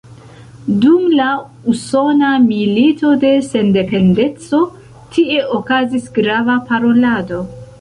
[0.83, 1.27] Dum la
[1.73, 4.63] Usona Milito de Sendependeco
[5.19, 7.43] tie okazis grava parolado.